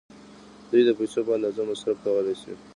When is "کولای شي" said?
2.05-2.53